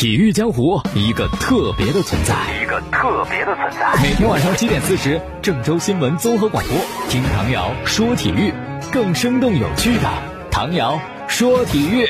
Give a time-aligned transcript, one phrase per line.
[0.00, 4.02] 体育江湖一个特别的存在，一个特别的存在。
[4.02, 6.74] 每天晚上七点四十，郑州新闻综合广播，
[7.10, 8.50] 听唐瑶说体育，
[8.90, 10.10] 更生动有趣的
[10.50, 12.06] 唐瑶说体育。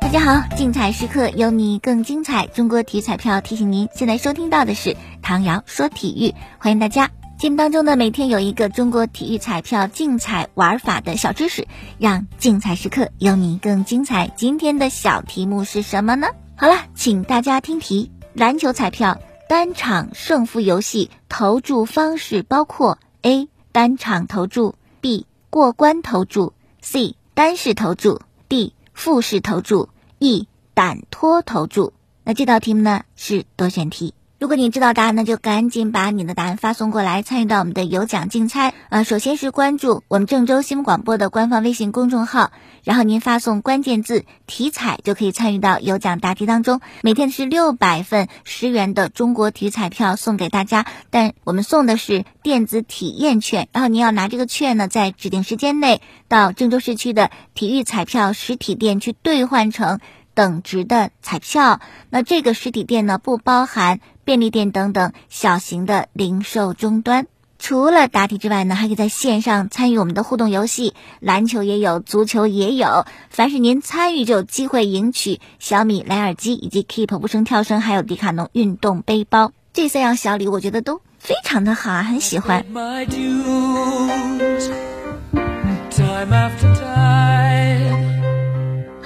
[0.00, 2.46] 大家好，精彩时刻有你更精彩。
[2.46, 7.10] 中国体育彩票提醒您，现在收听到的是唐瑶说体育，欢迎大家。
[7.38, 14.32] 节目当中呢，每天有一个中国体育彩票竞彩玩法的小知识，让竞彩时刻有你更精彩。
[14.36, 16.28] 今天的小题目是什么呢？
[16.56, 19.20] 好了，请大家听题：篮球彩票
[19.50, 29.90] 单场胜负游戏投注方式包括 A 单场投注，B 过关投注，C 单式投注，D 复式投注
[30.20, 31.92] ，E 胆托投注。
[32.24, 34.14] 那这道题目呢是多选题。
[34.38, 38.74] 如果你知道答案，那就赶紧把你的答案发送过来，参与到我们的有奖竞猜。
[38.90, 42.50] 呃，首先是关注我们郑州新闻广播的官方微信公众号，
[42.84, 46.82] 然后您发送关键字“体彩”就可以参与到有奖答题当中。
[47.00, 59.98] 每天是六百份十元的中国体育彩票送给大家，但我们送的是电子体验券，然后您要拿这个券呢，在指定时间内到郑州市区的体育彩票实体店去兑换成。
[60.36, 67.26] 等值的彩票，那这个实体店呢不包含便利店等等小型的零售终端。
[67.58, 73.06] 除了答题之外呢，还可以在线上参与我们的互动游戏，篮球也有，足球也有。
[73.30, 79.52] 凡是您参与，就有机会赢取小米蓝牙耳机以及 Keep 无声跳绳，还有迪卡侬运动背包。
[79.72, 82.66] 这三样小礼，我觉得都非常的好啊，很喜欢。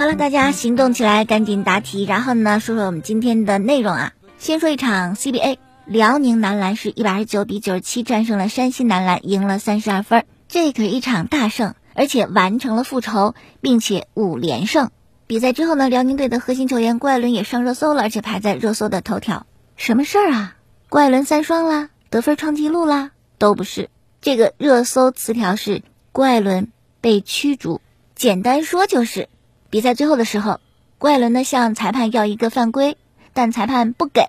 [0.01, 2.05] 好了，大家行动起来，赶紧答题。
[2.05, 4.15] 然后呢，说说我们今天的内容啊。
[4.39, 10.25] 先说一场 CBA，辽宁男篮是一百二十九比九十七战胜了山西男篮，赢了三十二分。
[10.48, 14.91] 这可是一场大胜，而且完成了复仇，并且五连胜。
[15.27, 19.45] 比赛之后呢，辽宁队的核心球员郭艾伦也上热搜了，而且排在热搜的头条。
[19.77, 20.56] 什么事儿啊？
[20.89, 23.11] 郭艾伦三双啦，得分创纪录啦？
[23.37, 23.91] 都不是。
[24.22, 26.72] 这个热搜词条是郭艾伦
[27.03, 27.82] 被驱逐。
[28.15, 29.28] 简单说就是。
[29.70, 30.58] 比赛最后的时候，
[30.98, 32.97] 郭艾伦呢向裁判要一个犯规，
[33.32, 34.22] 但裁判不给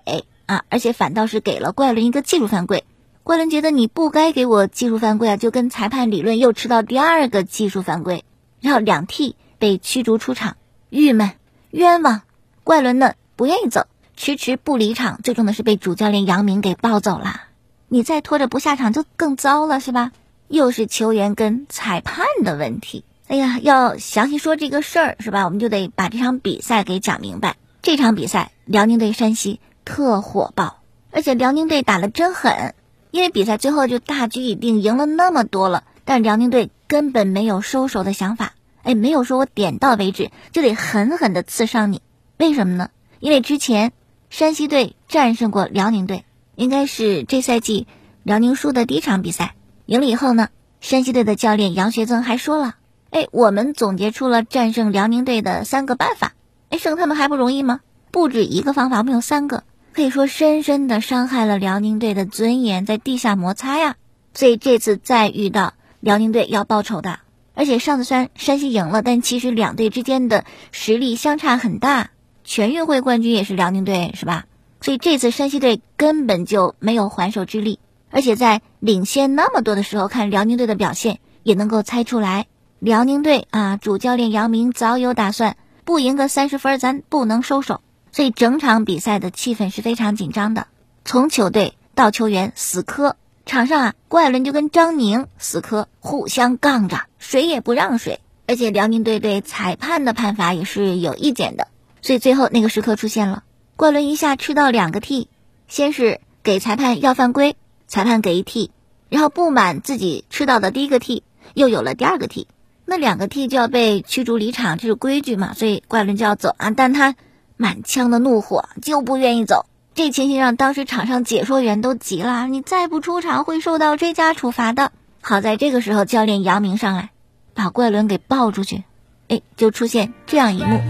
[0.46, 2.84] 啊，而且反倒是给了郭艾伦一个技术犯规。
[3.24, 8.24] 郭艾伦觉得你不该给我技术犯规啊，就跟裁判理论，又吃到第二个技术犯规，
[8.60, 10.56] 然后两替被驱逐出场，
[10.90, 11.32] 郁闷
[11.72, 12.22] 冤枉。
[12.62, 13.86] 郭艾伦呢不愿意走，
[14.16, 17.42] 迟迟不离场，最终呢是被主教练杨明给抱走了。
[17.88, 20.12] 你再拖着不下场就更糟了，是吧？
[20.46, 23.04] 又是球员跟裁判的问题。
[23.28, 25.44] 哎呀，要详细说这个事儿是吧？
[25.44, 27.56] 我们就得把这场比赛给讲明白。
[27.80, 32.74] 这场比赛，辽宁队山西特火爆，而且辽宁队打的真狠，
[33.10, 38.52] 因为比赛最后就大局已定，赢了那么多了，但辽宁队根本没有收手的想法。
[38.82, 42.02] 哎，没有说我点到为止，就得狠狠的刺伤你。
[42.36, 42.90] 为什么呢？
[43.18, 43.92] 因为之前
[44.28, 47.86] 山西队战胜过辽宁队，应该是这赛季
[48.24, 49.54] 辽宁输的第一场比赛。
[49.86, 50.48] 赢了以后呢，
[50.80, 52.74] 山西队的教练杨学增还说了。
[53.12, 56.32] 哎，我们总结出了战胜辽宁队的三个办法。
[56.70, 57.80] 哎，胜他们还不容易吗？
[58.10, 63.96] 不止一个方法，我们有三个，可以说深深的伤害了辽宁队的尊严，在地下摩擦呀。
[64.32, 67.20] 所以这次再遇到辽宁队要报仇的。
[67.52, 72.08] 而且上次虽然山西赢了，但其实两队之间的实力相差很大。
[72.44, 74.46] 全运会冠军也是辽宁队，是吧？
[74.80, 77.78] 所以这次山西队根本就没有还手之力。
[78.10, 82.46] 而且在领先那么多的时候，看辽宁队的表现，也能够猜出来。
[82.84, 87.80] 辽宁队啊，主教练杨明早有打算，不赢个三十分，咱不能收手。
[88.10, 90.66] 所以整场比赛的气氛是非常紧张的，
[91.04, 93.14] 从球队到球员死磕。
[93.46, 98.18] 场上啊，郭艾伦就跟张宁死磕，互相杠着，谁也不让谁。
[98.48, 101.68] 而且辽宁队对裁判的判罚也是有意见的，
[102.00, 103.44] 所以最后那个时刻出现了，
[103.76, 105.28] 郭艾伦一下吃到两个 T，
[105.68, 107.54] 先是给裁判要犯规，
[107.86, 108.72] 裁判给一 T，
[109.08, 111.22] 然后不满自己吃到的第一个 T，
[111.54, 112.48] 又有了第二个 T。
[112.84, 115.54] 那两个 T 就要被驱逐离场，这是规矩嘛？
[115.54, 117.14] 所以怪伦就要走啊，但他
[117.56, 119.66] 满腔的怒火就不愿意走。
[119.94, 124.90] 这情形让当时场上解说员都急了，你再不出场会受到追加处罚的。
[125.20, 127.10] 好在这个时候教练杨明上来，
[127.54, 128.84] 把怪伦给抱出去，
[129.28, 130.80] 哎，就出现这样一幕。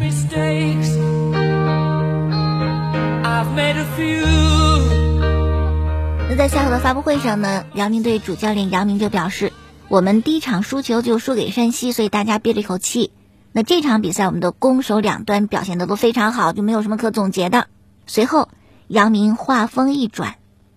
[6.31, 9.52] 那在赛后的发布会上呢，辽宁队主教练杨明就表示。
[9.93, 13.12] 我们第一场输球就输给山西，所以大家憋了一口气。
[13.53, 17.67] 那这场比赛我们的攻守两端表现的都非常好，就没有什么可总结的。
[18.06, 18.49] 随后，
[18.89, 20.37] 杨明话锋一转，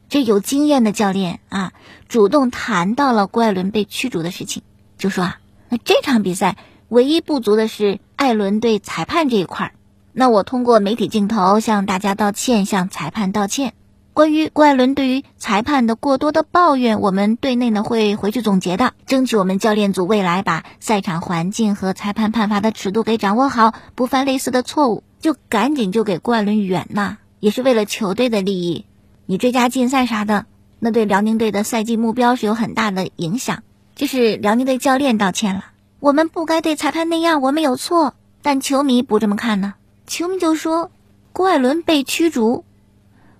[0.10, 1.72] 这有经验的教练啊，
[2.10, 4.64] 主动谈到了郭艾伦被驱逐的事情，
[4.98, 5.40] 就说啊，
[5.70, 6.58] 那这场比赛
[6.90, 9.72] 唯一不足的是艾伦对裁判这一块儿。
[10.12, 13.76] 那我通过媒体镜头向大家道歉，向裁判道歉。
[14.16, 28.86] 关于郭艾伦对于裁判的过多的抱怨，我们队内呢会回去总结的，争取我们教练组未来把赛场环境和裁判判罚的尺度给掌握好，不犯类似的错误，就赶紧就给郭艾伦圆呐，也是为了球队的利益。
[29.26, 30.46] 你追加禁赛啥的，
[30.80, 33.64] 那对辽宁队的赛季目标是有很大的影响。
[33.98, 35.66] 这是辽宁队教练道歉了，
[36.00, 39.74] 我们不该对裁判那样，我们有错，但球迷不这么看呢。
[40.08, 40.90] 球迷就说
[41.34, 42.64] 郭艾伦被驱逐。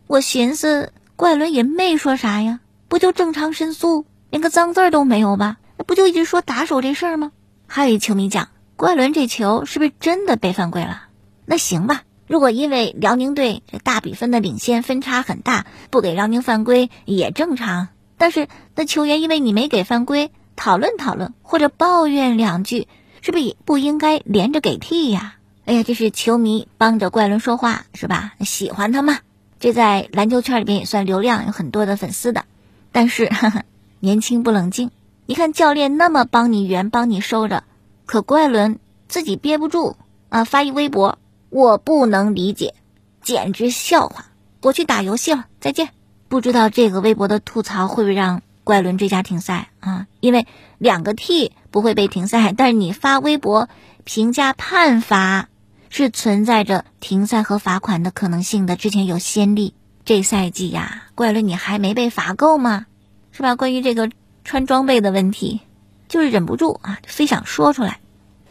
[0.08, 5.58] 我寻思，怪伦也没说啥呀，不就正常申诉，连个脏字儿都没有吧？
[5.78, 7.32] 那不就一直说打手这事儿吗？
[7.66, 11.08] 还有一球迷讲，怪伦这球是不是真的被犯规了？
[11.46, 17.88] 那行吧，如果因为辽宁队这大比分的领先分差很大，不给辽宁犯规也正常。
[18.18, 22.88] 但是那球员因为你没给犯规，讨论讨论或者抱怨两句，
[23.22, 25.38] 是不是也不应该连着给替呀？
[25.66, 28.34] 哎呀，这是球迷帮着怪伦说话是吧？
[28.42, 29.18] 喜欢他吗？
[29.66, 32.46] 这在篮球圈里边也算流量，有很多的粉丝的。
[32.92, 33.32] 但是
[34.00, 34.92] 年轻不冷静，
[35.26, 37.64] 你看教练那么帮你圆，帮你收着，
[38.06, 38.78] 可郭艾伦
[39.08, 39.98] 自己憋不住
[40.30, 41.18] 啊，发一微博，
[41.50, 42.76] 我不能理解，
[43.24, 44.26] 简直笑话！
[44.62, 45.90] 我去打游戏了，再见。
[46.28, 50.06] 不知道这个微博的吐槽会不会让郭艾伦追加停赛啊？
[50.20, 50.46] 因为
[50.78, 53.68] 两个 T 不会被停赛，但是你发微博
[54.04, 55.50] 评价判罚。
[55.98, 58.76] 是存在着停赛和罚款的可能性的。
[58.76, 62.86] 之前有先例，这赛季呀，怪了你还没被罚够吗？
[63.32, 63.56] 是吧？
[63.56, 64.12] 关于这个
[64.44, 65.62] 穿装备的问题，
[66.10, 68.02] 就是忍不住啊，非想说出来。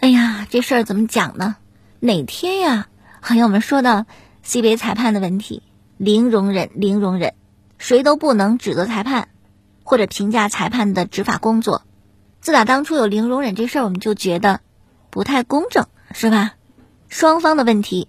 [0.00, 1.56] 哎呀，这事儿怎么讲呢？
[2.00, 2.87] 哪天呀？
[3.20, 4.06] 好像我们说到
[4.47, 5.62] CBA 裁判的问题，
[5.99, 7.35] 零容忍，零容忍，
[7.76, 9.29] 谁都不能指责裁判，
[9.82, 11.82] 或者评价裁判的执法工作。
[12.40, 14.61] 自打当初有零容忍这事儿，我们就觉得
[15.11, 16.55] 不太公正，是吧？
[17.14, 18.08] 双方的问题，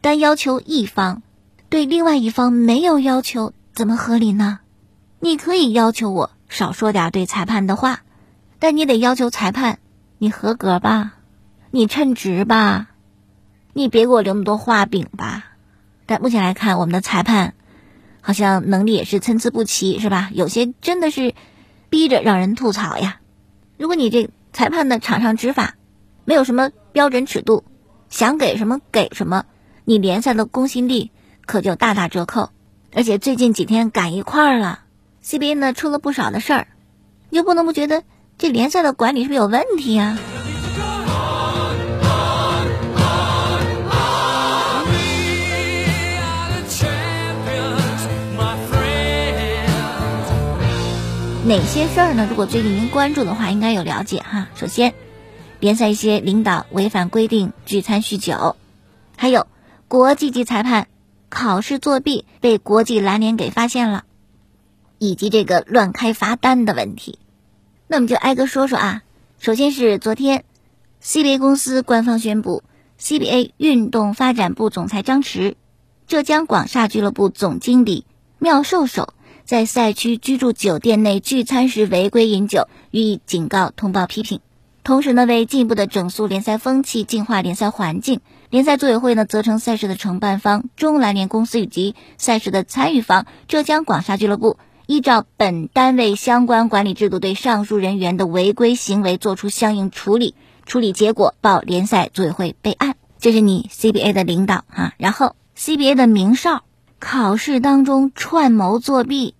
[0.00, 1.22] 单要求一方，
[1.68, 4.60] 对另外一方没有要求，怎么合理呢？
[5.20, 8.00] 你可以要求我少说点对裁判的话，
[8.58, 9.80] 但你得要求裁判，
[10.16, 11.16] 你合格吧，
[11.70, 12.88] 你称职吧，
[13.74, 15.44] 你别给我留那么多画饼吧。
[16.06, 17.52] 但目前来看，我们的裁判
[18.22, 20.30] 好像能力也是参差不齐，是吧？
[20.32, 21.34] 有些真的是
[21.90, 23.20] 逼着让人吐槽呀。
[23.76, 25.74] 如果你这裁判的场上执法
[26.24, 27.62] 没有什么标准尺度。
[28.10, 29.44] 想给什么给什么，
[29.84, 31.10] 你联赛的公信力
[31.46, 32.50] 可就大打折扣。
[32.94, 34.80] 而且最近几天赶一块儿了
[35.22, 36.66] ，CBA 呢出了不少的事儿，
[37.28, 38.02] 你就不能不觉得
[38.38, 40.16] 这联赛的管理是不是有问题呀？
[51.44, 52.26] 哪些事儿呢？
[52.28, 54.48] 如果最近您关注的话，应该有了解哈。
[54.54, 54.92] 首先。
[55.60, 58.56] 联赛一些领导违反规定聚餐酗酒，
[59.16, 59.46] 还有
[59.88, 60.86] 国际级裁判
[61.28, 64.04] 考试作弊被国际篮联给发现了，
[64.98, 67.18] 以及这个乱开罚单的问题，
[67.88, 69.02] 那我们就挨个说说啊。
[69.40, 70.44] 首先是昨天
[71.02, 72.62] ，CBA 公司官方宣布
[73.00, 75.54] ，CBA 运动发展部总裁张弛、
[76.06, 78.04] 浙江广厦俱乐部总经理
[78.38, 79.12] 妙兽手
[79.44, 84.40] 在赛区居住酒店内聚餐时违规饮酒，予以警告、通报、批评。
[84.88, 102.94] 同时呢，为进一步的整肃联赛风气、净化联赛环境，联赛组委会呢责成赛事的承办方中篮联公司以及赛事的参与方浙江广厦俱乐部，依照本单位相关管理制度，对上述人员的违规行为作出相应处理，处理结果报联赛组委会备案。
[103.18, 106.62] 这是你 CBA 的领导哈，然后 CBA 的名哨
[106.98, 109.34] 考试当中串谋作弊，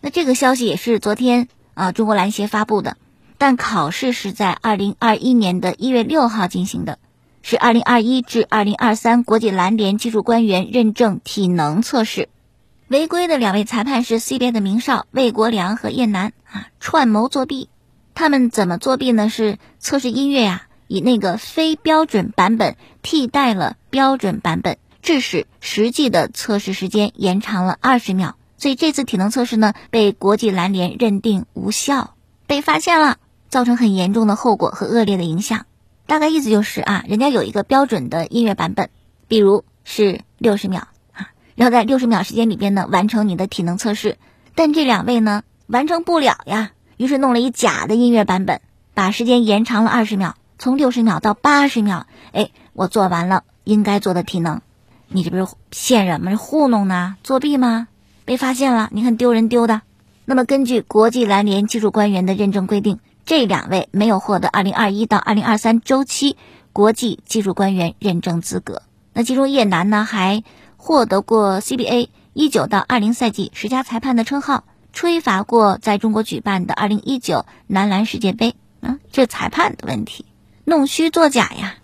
[0.00, 2.98] 那这个消息也是昨天啊中国篮协发布的。
[3.42, 7.00] 但考试是在二零二一年的一月六号进行的，
[7.42, 12.28] 是二零二一至二零二三国际篮联技术官员认证体能测试。
[12.86, 17.68] 违规的两位裁判是 CBA 的名少魏国良和叶楠啊，串谋作弊。
[18.14, 19.28] 他们怎么作弊呢？
[19.28, 28.36] 是测试音乐呀，以那个非标准版本替代了标准版本，致使实际的测试时间延长了二十秒。
[28.56, 32.14] 所以这次体能测试呢，被国际篮联认定无效，
[32.46, 33.16] 被发现了。
[33.52, 35.66] 造成很严重的后果和恶劣的影响，
[36.06, 38.88] 大概意思就是啊，人家有一个标准的音乐版本，
[39.28, 44.16] 比如是六十秒啊，然后在六十秒时间里边呢完成你的体能测试，
[44.54, 48.62] 但这两位呢完成不了呀，于是弄了一假的音乐版本，
[48.94, 54.62] 把时间延长了二十秒，从六十秒到八十秒，哎，我做完了应该做的体能，
[55.08, 56.30] 你这不是骗人吗？
[56.30, 57.16] 是糊弄呢？
[57.22, 57.88] 作弊吗？
[58.24, 59.82] 被发现了，你看丢人丢的。
[60.24, 62.98] 那么根据国际篮联技术官员的认证规定。
[63.24, 66.36] 这两位没有获得2021到2023周期
[66.72, 68.82] 国际技术官员认证资格。
[69.12, 70.42] 那其中叶楠呢，还
[70.76, 78.56] 获得过 CBA 19到20赛季十佳裁判的称号，吹罚过在中国举办的2019男篮世界杯。
[78.80, 80.24] 啊，这裁判的问题，
[80.64, 81.76] 弄虚作假呀！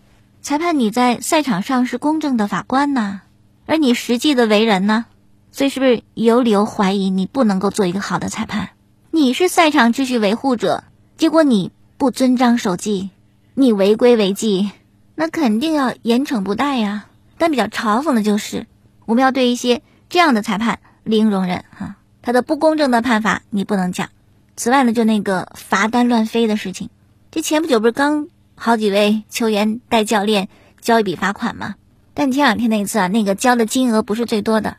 [0.43, 3.21] 裁判你在赛场上是公正的法官呐，
[3.67, 5.05] 而你实际的为人呢？
[5.53, 8.71] 所以是不是有理由怀疑你不能够做一个好的裁判？
[9.13, 10.83] 你是赛场秩序维护者，
[11.19, 13.11] 结果你不遵章守纪，
[13.55, 14.71] 你违规违纪，
[15.17, 17.07] 那肯定要严惩不贷呀。
[17.39, 18.69] 但比较嘲讽的就是，
[19.05, 24.11] 我们要对一些这样的裁判零容忍哈，他的不公正的判罚你不能讲。
[24.55, 26.89] 此外呢，就那个罚单乱飞的事情，
[27.33, 30.49] 这前不久不是刚好几位球员带教练
[30.81, 31.75] 交一笔罚款吗？
[32.15, 34.77] 但前两天那一次啊，那个交的金额不是最多的，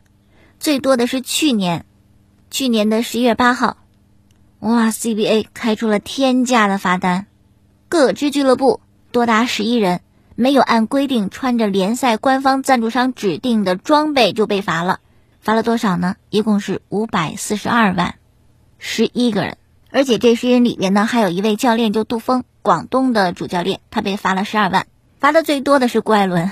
[0.57, 1.85] 最多的是去年，
[2.49, 3.75] 去年的十一月八号，
[4.59, 7.27] 哇，CBA 开出了天价的罚单，
[7.87, 10.01] 各支俱乐部多达十一人
[10.35, 14.99] 没有按规定穿着联赛官方赞助商指定的装备就被罚了，
[15.39, 16.17] 罚了多少呢？
[16.29, 18.15] 一共是五百四十二万，
[18.77, 19.57] 十一个人。
[19.91, 24.87] 而且这些人里面呢，还有一位教练，就杜峰，广东的主教练，他被罚了十二万。
[25.21, 26.51] 罚的最多的是郭艾伦，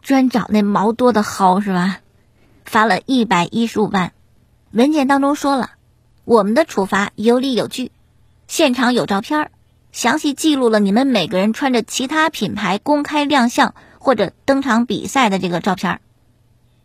[0.00, 1.98] 专找那毛多的薅是吧？
[2.64, 4.12] 罚了一百一十五万。
[4.70, 5.70] 文件当中说了，
[6.24, 7.90] 我们的处罚有理有据，
[8.46, 9.50] 现场有照片，
[9.90, 16.00] 详细记录了你们每个人穿着其他品牌公开亮相或者登场比赛的这个照片，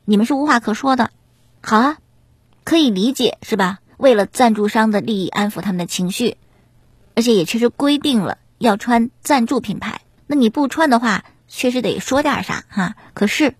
[0.06, 1.12] 你们是无话可说的。
[1.62, 1.98] 好啊，
[2.64, 3.80] 可以理解是吧？
[3.98, 6.38] 为了赞助商的利益，安抚他们的情绪，
[7.16, 10.02] 而且也确实规定了要穿赞助品牌。
[10.26, 12.96] 那你不穿的话，确实得说点啥哈。
[13.14, 13.56] 可是，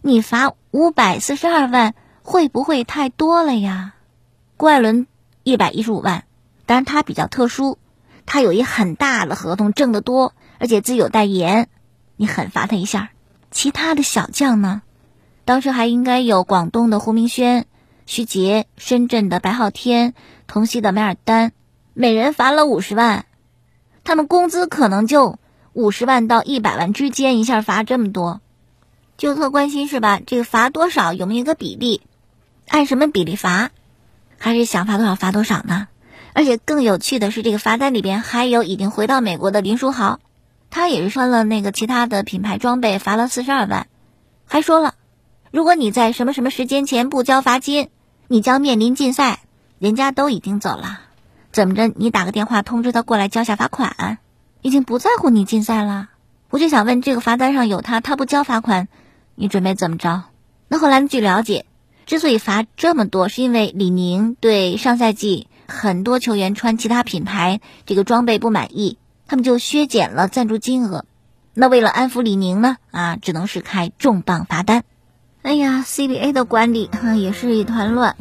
[0.00, 3.94] 你罚五百四十二万，会不会太多了呀？
[4.56, 5.06] 郭艾伦
[5.42, 6.24] 一百一十五万，
[6.64, 7.78] 当然他比较特殊，
[8.24, 11.68] 他有一很大的合同，挣得多，而且自己有代言，
[12.16, 13.10] 你狠罚他一下。
[13.50, 14.82] 其他的小将呢？
[15.44, 17.66] 当时还应该有广东的胡明轩。
[18.06, 20.14] 徐杰、深圳的白昊天、
[20.46, 21.52] 同曦的梅尔丹，
[21.94, 23.24] 每人罚了五十万，
[24.04, 25.38] 他们工资可能就
[25.72, 28.40] 五十万到一百万之间，一下罚这么多，
[29.16, 30.20] 就特关心是吧？
[30.24, 31.12] 这个罚多少？
[31.12, 32.02] 有没有一个比例？
[32.68, 33.70] 按什么比例罚？
[34.44, 35.88] 还是想罚多少罚多少呢？
[36.34, 40.20] 而且更有趣的是，这个罚单里边还有已经回到美国的林书豪，
[40.68, 43.86] 他也是穿了那个其他的品牌装备，罚了四十二万，
[44.44, 44.96] 还说了。
[45.50, 47.88] 如果你在什么什么时间前不交罚金，
[48.28, 49.40] 你将面临禁赛。
[49.78, 51.00] 人家都已经走了，
[51.50, 51.88] 怎么着？
[51.96, 54.18] 你打个电话通知他过来交下罚款，
[54.60, 56.10] 已经不在乎你禁赛了。
[56.50, 58.88] 我就想问，这个罚单上有他，他不交罚款，
[59.36, 60.24] 你准备怎么着？
[60.68, 61.64] 那后来据了解，
[62.06, 71.04] 之所以罚这么多，是因为李宁对上赛季很多球员穿其他品牌这个装备不满意，他们就削减了赞助金额。
[71.54, 74.82] 那为了安抚李宁呢，啊，只能是开重磅罚单。
[75.42, 78.16] 哎呀，CBA 的管理哈也是一团乱。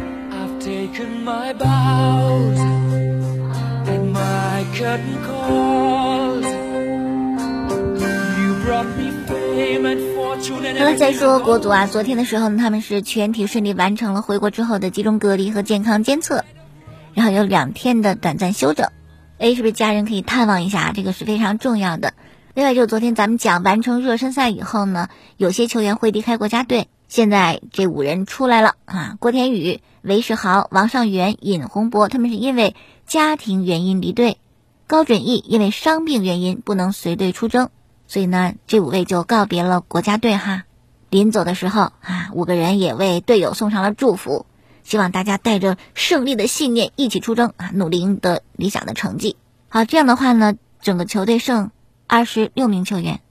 [9.53, 16.43] 好了，再说国足啊，昨天的时候呢，他们是全体顺利完成了回国之后的集中隔离和健康监测，
[17.13, 18.89] 然后有两天的短暂休整。
[19.37, 20.91] 哎，是不是家人可以探望一下？
[20.93, 22.13] 这个是非常重要的。
[22.55, 26.87] 另外，就是昨天咱们讲完成热身赛以后呢，有些球员会离开国家队。
[27.07, 29.17] 现在这五人出来了啊！
[29.19, 34.37] 郭田雨、韦世豪、王上元、尹洪博，他们是因为家庭原因离队；
[34.87, 37.69] 高准翼因为伤病原因不能随队出征，
[38.07, 40.63] 所以呢，这五位就告别了国家队哈。
[41.09, 44.45] 临走的时候啊，五个人也为队友送上了祝福，
[44.83, 49.37] 希望大家带着胜利的信念一起出征啊，努力赢得理想的成绩。
[49.69, 51.71] 好，这样的话呢，整个球队剩
[52.07, 53.21] 二十六名球员，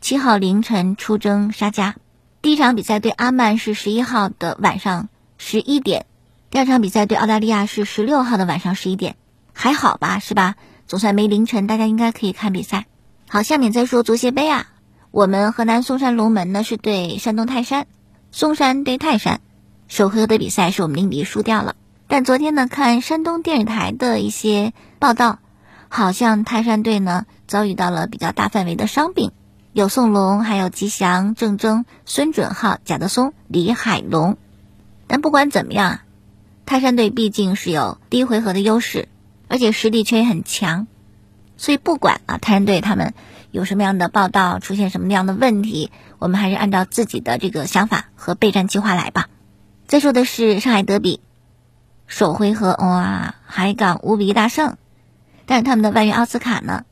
[0.00, 1.96] 七号凌晨出征沙加。
[2.42, 6.06] 第一场比赛对阿曼是十一号的晚上十一点，
[6.50, 9.16] 第二场比赛对澳大利亚是十六号的晚上十一点，
[9.52, 10.56] 还好吧，是吧？
[10.86, 12.86] 总算没凌晨，大家应该可以看比赛。
[13.32, 14.66] 好，下面再说足协杯啊，
[15.12, 17.86] 我们河南嵩山龙门呢是对山东泰山，
[18.32, 19.40] 嵩山对泰山，
[19.86, 21.76] 首回合的比赛是我们零比输掉了。
[22.08, 25.38] 但昨天呢，看山东电视台的一些报道，
[25.88, 29.30] 好像泰山队呢遭遇到了比较大范围的伤病。
[29.72, 34.38] 有宋龙，还有吉祥、郑铮、孙准浩、贾德松、李海龙。
[35.06, 36.00] 但不管怎么样，
[36.66, 39.06] 泰山队毕竟是有第一回合的优势，
[39.46, 40.88] 而且实力却也很强。
[41.60, 43.12] 所以不管啊，泰山队他们
[43.50, 49.28] 有什么样的报道，出现什么样的问题，我们还是按照自己的这个想法和备战计划来吧。
[49.86, 51.20] 再说的是上海德比，
[52.06, 54.78] 首回合哇，海港五比一大胜。
[55.44, 56.86] 但是他们的外援奥斯卡呢，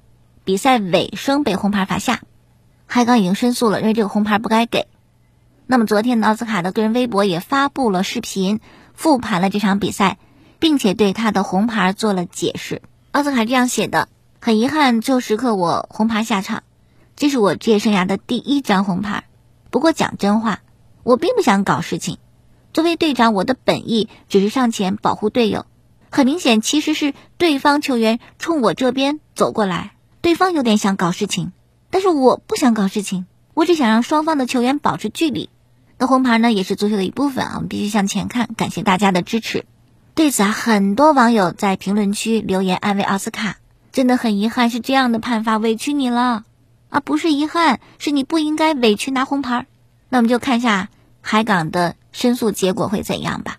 [0.45, 2.21] 比赛尾声被红牌罚下，
[2.85, 4.87] 海港已经申诉了，认为这个红牌不该给。
[5.67, 8.61] 那么昨天呢，奥斯卡的个人微博也发布了视频，
[8.93, 10.19] 复盘了这场比赛，
[10.59, 12.83] 并且对他的红牌做了解释。
[13.13, 14.09] 奥斯卡这样写的：
[14.41, 16.63] 很遗憾，最后时刻我红牌下场，
[17.17, 19.25] 这是我职业生涯的第一张红牌。
[19.71, 20.61] 不过讲真话，
[21.03, 22.19] 我并不想搞事情。
[22.73, 25.67] 作为队长，我的本意只是上前保护队友。
[26.11, 31.53] 很明显，其实是对方球员冲我这边走过来，对方有点想搞事情，
[31.91, 35.51] 但是我不想搞事情，我只想让双方的球员保持距离。
[35.99, 38.49] 那红牌呢，也是足球的一部分啊，我们必须向前看。
[38.57, 39.67] 感谢大家的支持。
[40.15, 43.59] 对此啊，很多网友在评论区留言安慰奥斯卡，
[43.99, 46.45] 真的很遗憾是这样的判罚，委屈你了
[46.89, 47.01] 啊！
[47.01, 49.67] 不是遗憾，是你不应该委屈拿红牌。
[50.09, 50.89] 那我们就看一下
[51.21, 53.59] 海港的申诉结果会怎样吧。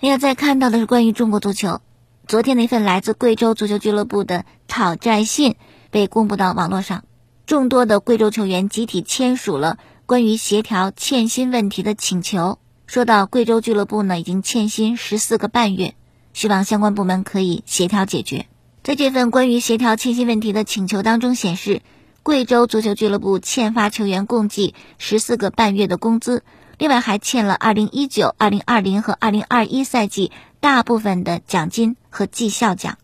[0.00, 1.82] 哎呀，再看到的是关于中国足球，
[2.26, 5.54] 昨天的一份来自贵州足球俱乐部的讨债信
[5.92, 7.04] 被公布到网络上，
[7.46, 9.78] 众多的贵州球员集体签署了。
[10.04, 15.94] 关于协调欠薪问题的请求，说到贵州俱乐部呢，已经欠薪十四个半月，
[16.32, 18.46] 希望相关部门可以协调解决。
[18.86, 21.82] 在这份关于协调欠薪问题的请求当中显示，
[22.22, 26.44] 贵州足球俱乐部欠发球员共计十四个半月的工资，
[26.78, 32.96] 另外还欠了二零一九、二零二零和二零二一赛季大部分的奖金和绩效奖。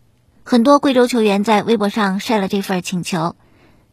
[0.45, 3.35] 很多贵州球员在微博上晒了这份请求，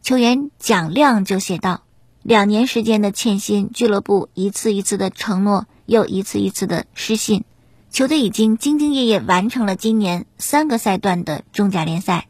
[0.01, 1.81] 球员蒋亮就写道。
[2.23, 7.43] 两年时间的欠薪，俱乐部一次一次的承诺，又一次一次的失信，
[7.91, 12.29] 球队已经兢兢业业完成了今年三个赛段的中甲联赛。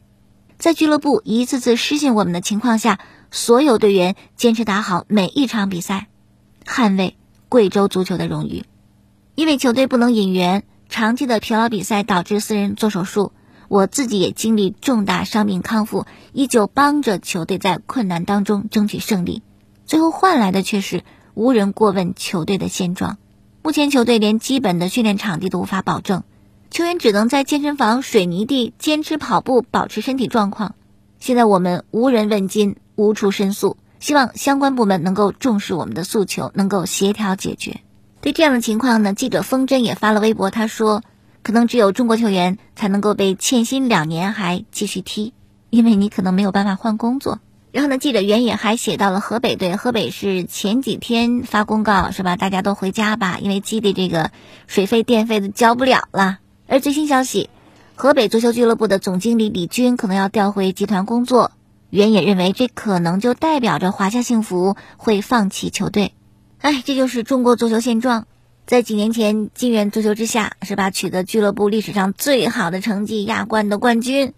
[0.58, 2.98] 在俱乐部一次次失信我们的情况下，
[3.30, 6.08] 所有队员坚持打好每一场比赛，
[6.66, 7.16] 捍卫
[7.48, 8.64] 贵州足球的荣誉。
[9.36, 13.32] 因为球队不能引援，长期的疲劳比赛导致私人做手术，
[13.68, 19.42] 我自己也经历重大伤病康复，依旧帮着球队在困难当中争取胜利。
[19.86, 21.04] 最后换来的却是
[21.34, 23.18] 无人过问球队的现状。
[23.64, 26.24] 目前球队连基本的训练场地都无法保证，
[26.72, 30.74] 球员只能在健身房水泥地坚持跑步，保持身体状况。
[31.20, 37.80] 现在我们无人问津，无处申诉，希望相关部门能够重视我们的诉求，能够协调解决。
[38.20, 41.04] 对这样的情况呢，记者风筝也发了微博，他说
[41.44, 45.32] ：“可能只有中国球员才能够被欠薪两年还继续踢，
[45.70, 47.38] 因为你可能没有办法换工作。”
[47.72, 47.96] 然后呢？
[47.96, 52.36] 记者原野还写到了河北队，河北是前几天发公告是吧？
[52.36, 54.30] 大家都回家吧，因为基地这个
[54.66, 56.38] 水费、电费都交不了了。
[56.68, 57.48] 而最新消息，
[57.94, 61.50] 河北足球俱乐部的总经理李军可能要调回集团工作。
[61.88, 66.12] 原野认为，这可能就代表着华夏幸福会放弃球队。
[66.58, 68.26] 哎，这就是中国足球现状。
[68.66, 70.90] 在几年前金元足球之下是吧？
[70.90, 74.34] 取得俱乐部历史上最好的成绩，亚冠的冠军。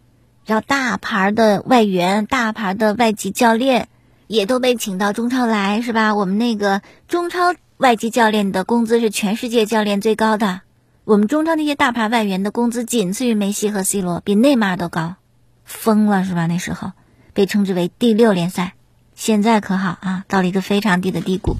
[0.46, 3.88] 然后大牌的外援、大牌的外籍教练
[4.26, 6.14] 也都被请到中超来，是吧？
[6.14, 10.60] 我们那个中超外籍教练的工资是全世界教练最高的，
[11.04, 15.16] 我们中超那些大牌外援的工资仅次于梅西和 C 罗，比内马尔都高，
[15.64, 16.46] 疯了是吧？
[16.46, 16.92] 那时候
[17.32, 18.74] 被称之为第六联赛，
[19.14, 21.56] 现在可好啊，到了一个非常低的低谷。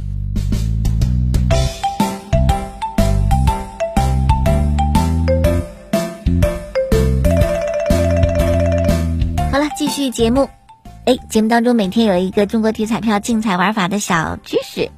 [9.77, 10.49] 继续节目，
[11.05, 14.89] 哎，节目当中每天有一个中国体彩票竞彩玩法的小知识，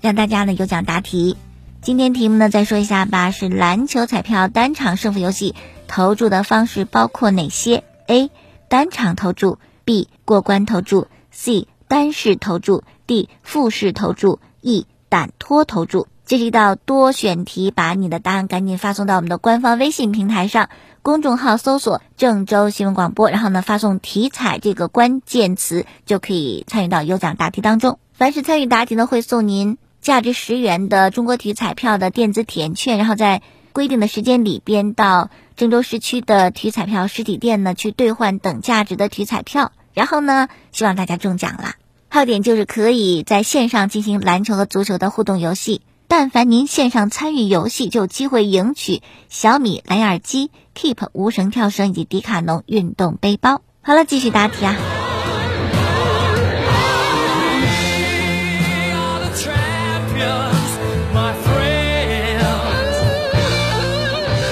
[0.00, 1.36] 让大家呢有奖答题。
[1.82, 5.54] 今天题目呢再说一下吧，是篮球彩票单场胜负游戏，
[5.86, 8.30] 投注的方式包括哪些？A.
[8.68, 10.08] 单场投注，B.
[10.24, 11.68] 过关投注，C.
[11.86, 13.28] 单式投注，D.
[13.42, 14.86] 复式投注，E.
[15.10, 16.06] 胆托投注。
[16.32, 20.70] 这是一道多选题，把你的答案赶紧发送到我们的官方微信平台上。
[21.02, 27.98] 公众号搜索郑州新闻广播，然后呢发送“体彩”这个关键词，就可以参与到有奖答题当中。
[28.14, 33.42] 凡是参与答题呢，会送您价值十元的中国体育彩票的电子体验券，然后在
[33.74, 39.70] 规定的时间里边到郑州市区的体育彩票实体店呢去兑换等价值的体育彩票。
[39.92, 41.74] 然后呢，希望大家中奖啦！
[42.08, 45.82] 还有点就是可以在线上进行篮球和足球的互动游戏。
[46.14, 53.62] 但凡您线上参与游戏，就有机会赢取小米蓝牙耳机、Keep 无绳跳绳以及迪卡侬运动背包。
[53.80, 54.76] 好了，继续答题啊！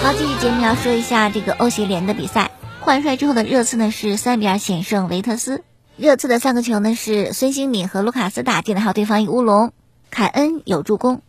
[0.02, 2.50] 好，继续节目要说一下这个欧协联的比赛。
[2.80, 5.62] 换帅之后的热刺呢是三比二险胜维特斯。
[5.98, 9.74] 热刺的三个球呢是孙兴敏和卢卡斯打进的，还有对方一乌龙，
[10.10, 11.20] 凯恩有助攻。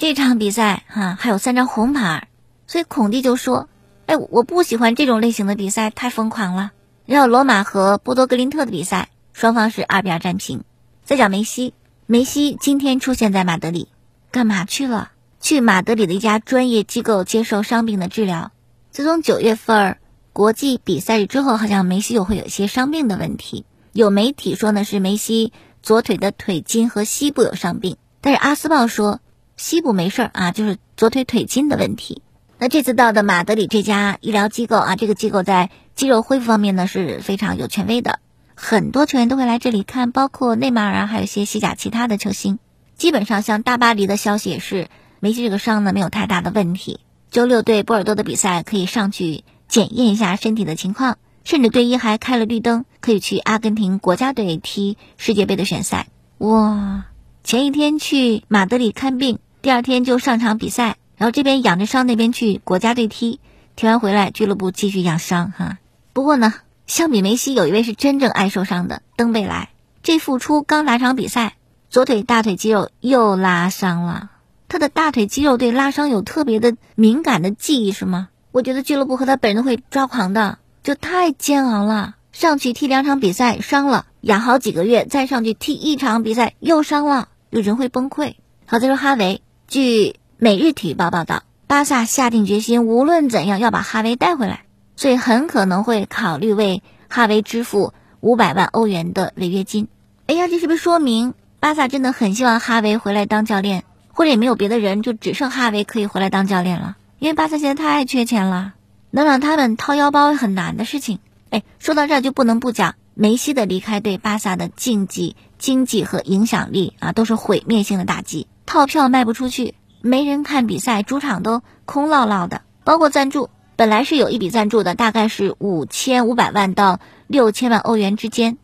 [0.00, 2.28] 这场比赛哈还有三张红牌，
[2.66, 3.68] 所以孔蒂就说
[4.08, 6.72] ：“哎，我不喜欢这种类型的比赛，太疯狂了。”
[7.04, 10.64] 然后罗马和波多格林特的比赛，双方是二比二战平。
[11.04, 11.74] 再讲梅西，
[12.06, 13.88] 梅西今天出现在马德里，
[14.30, 15.10] 干嘛去了？
[15.38, 18.52] 去马德里的一家专业机构接受伤病的治疗。
[18.90, 19.98] 自从九月份
[20.32, 23.66] 国际比赛日之后，好像梅西又会有一些伤病的问题。
[23.92, 29.20] 有媒体说呢是梅西左腿的腿筋和膝部有伤病，但是阿斯报说
[29.60, 32.22] 膝部没事儿啊，就是左腿腿筋的问题。
[32.58, 38.20] 那这次到的马德里这家医疗机构啊，这个机构在肌肉恢复方面呢是非常有权威的，
[38.54, 42.58] 很多球员都会来这里看，包括内马尔啊，还有一些西甲其他的球星。
[42.96, 44.88] 基本上像大巴黎的消息也是。
[45.22, 56.06] 梅西这个伤呢没有太大的问题，周六对波尔多的比赛可以上去检验一下身体的情况，甚至队医还开了绿灯，可以去阿根廷国家队踢世界杯的选赛。
[56.38, 57.04] 哇，
[57.44, 63.40] 前一天去马德里看病，第二天就上场比赛，然后这边养着伤，那边去国家队踢，
[63.76, 65.78] 踢完回来俱乐部继续养伤哈。
[66.14, 66.54] 不过呢，
[66.86, 69.68] 相比梅西，有一位是真正爱受伤的，登贝莱，
[70.02, 71.56] 这复出刚打场比赛，
[71.90, 74.30] 左腿大腿肌肉又拉伤了。
[74.66, 78.28] 他的大腿肌肉对拉伤有特别的敏感的记忆是吗？
[78.52, 82.14] 我觉得俱乐部和他本人会抓狂的，就太煎熬了。
[82.32, 88.36] 上去踢两场比赛伤了，养好几个月，再上去踢一场比赛又伤了，就人会崩溃。
[88.66, 94.64] 好，再说哈维，据《每日体育报》报道，巴萨下定决心，无论怎样要把哈维带回来，
[94.96, 99.86] 所以很可能会考虑为哈维支付五百万欧元的违约金。
[100.26, 103.84] 哎呀，这是不是说明巴萨真的很希望哈维回来当教练？
[104.08, 106.96] 或者也没有别的人，就只剩哈维可以回来当教练了。
[107.20, 108.74] 因为巴萨现在太缺钱了，
[109.12, 111.20] 能让他们掏腰包很难的事情。
[111.50, 118.48] 哎，说到这儿就不能不讲梅西的离开对巴萨的竞技、经济和影响力啊，都是毁灭性的打击。
[118.66, 122.62] 套票卖不出去，没人看比赛，主场都空落落的。
[122.82, 128.58] 包括赞助，本来是有一笔赞助的，大概是五千五百万到六千万欧元之间，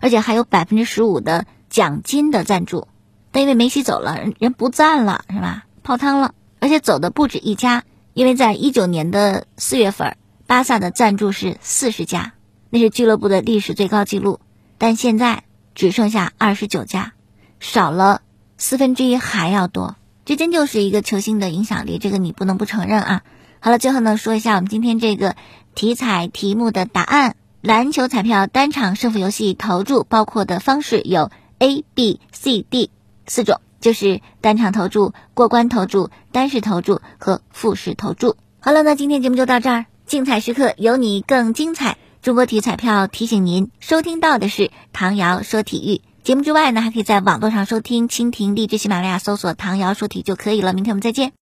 [0.00, 2.88] 而且还有百分之十五的奖金的赞助。
[3.30, 5.64] 但因为梅西走了，人不赞了，是吧？
[5.82, 7.84] 泡汤了，而且走的不止一家。
[8.12, 10.16] 因为在一九年的四月份，
[10.48, 12.32] 巴萨的赞助是四十家，
[12.68, 14.40] 那是俱乐部的历史最高纪录。
[14.76, 15.44] 但现在
[15.80, 17.14] 只剩下二十九家，
[17.58, 18.20] 少了
[18.58, 19.96] 四分之一还要多。
[20.26, 23.22] 这真就是一个球星的影响力，这个你不能不承认啊。
[23.60, 25.36] 好了，最后呢，说一下我们今天这个
[25.74, 32.90] 体彩题目的答案：篮球彩票单场胜负游戏投注包括的方式有 A、B、C、D。
[33.26, 38.36] 四种就是单场投注、过关投注、单式投注和复式投注。
[38.60, 41.96] 好了，那今天节目就到这儿，精彩时刻有你更精彩。
[42.22, 50.74] 中国体育彩票提醒您，收听到的是唐瑶说体育节目之外呢，还可以在网络上收听蜻蜓、荔枝、喜马拉雅搜索“唐瑶说体”就可以了。
[50.74, 51.32] 明天我们再见。